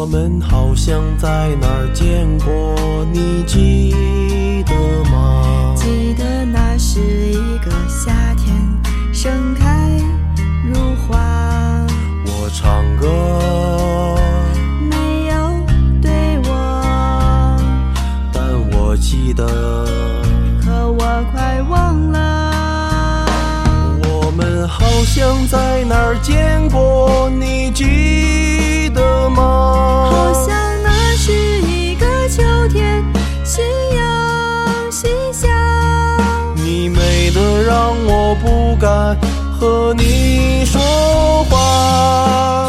[0.00, 3.04] 我们好像在哪儿见过？
[3.12, 3.92] 你记
[4.64, 4.72] 得
[5.10, 5.74] 吗？
[5.74, 8.54] 记得那是一个夏天，
[9.12, 9.90] 盛开
[10.64, 11.18] 如花。
[12.26, 14.14] 我唱歌，
[14.88, 15.66] 没有
[16.00, 17.58] 对我，
[18.32, 19.44] 但我记得，
[20.64, 23.26] 可我快忘了。
[24.04, 27.28] 我们好像在哪儿见过？
[27.30, 27.84] 你记
[29.40, 33.04] 好像那是一个秋天，
[33.44, 33.62] 夕
[33.96, 35.48] 阳西下。
[36.54, 39.16] 你美得让我不敢
[39.58, 40.80] 和你说
[41.50, 42.68] 话。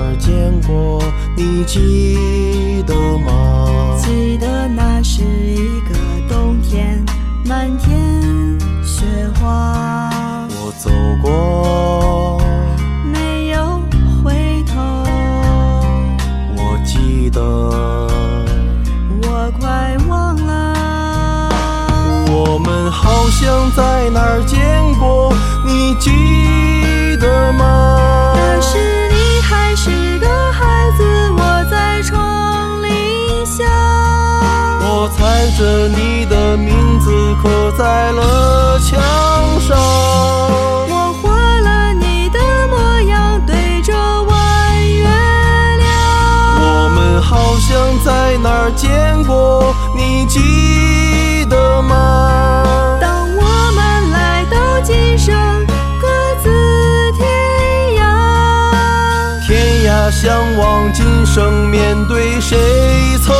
[0.00, 1.02] 儿见过？
[1.36, 3.96] 你记得吗？
[3.98, 5.94] 记得那是一个
[6.28, 7.04] 冬天，
[7.44, 9.04] 满天雪
[9.38, 10.08] 花。
[10.50, 10.90] 我走
[11.22, 12.40] 过，
[13.04, 13.80] 没有
[14.22, 14.80] 回头，
[16.56, 17.40] 我记得，
[19.22, 21.50] 我快忘了。
[22.32, 24.58] 我们好像在哪儿见
[24.98, 25.32] 过？
[25.66, 26.10] 你记
[35.60, 37.10] 着你的名字
[37.42, 38.98] 刻在了墙
[39.60, 39.76] 上。
[40.88, 42.38] 我画了你的
[42.70, 45.86] 模样，对着弯月亮。
[46.62, 49.74] 我们好像在哪儿见过？
[49.94, 52.96] 你记得吗？
[52.98, 55.36] 当我们来到今生，
[56.00, 56.08] 各
[56.42, 57.28] 自天
[58.00, 59.46] 涯。
[59.46, 62.56] 天涯相望，今生面对谁
[63.22, 63.34] 曾